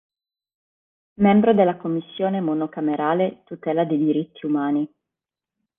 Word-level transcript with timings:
Membro 1.19 1.53
della 1.53 1.77
commissione 1.77 2.41
monocamerale 2.41 3.43
tutela 3.45 3.85
dei 3.85 3.99
diritti 3.99 4.47
umani. 4.47 4.91